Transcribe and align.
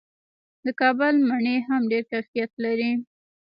د 0.65 0.67
کابل 0.81 1.15
مڼې 1.29 1.55
هم 1.67 1.81
ډیر 1.91 2.03
کیفیت 2.11 2.51
لري. 2.63 2.91